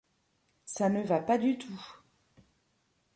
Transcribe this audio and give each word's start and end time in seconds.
Ça 0.65 0.89
ne 0.89 1.03
va 1.03 1.19
pas 1.19 1.37
du 1.37 1.59
tout. 1.59 1.79